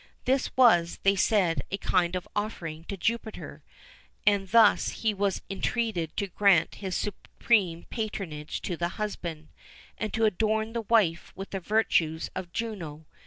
[0.25, 3.61] [XIV 16] This was, they said, a kind of offering to Jupiter,
[4.25, 9.49] and thus he was entreated to grant his supreme patronage to the husband,
[9.99, 13.05] and to adorn the wife with the virtues of Juno.